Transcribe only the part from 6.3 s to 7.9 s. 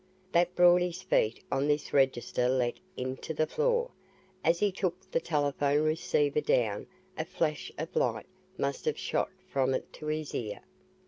down a flash